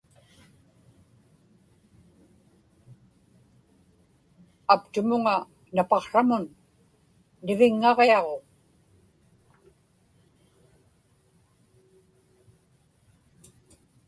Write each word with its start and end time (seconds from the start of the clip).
aptumuŋa 4.73 5.35
napaqsramun 5.75 6.43
niviŋŋaġiaġuŋ 7.45 8.41